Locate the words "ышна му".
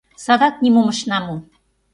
0.93-1.35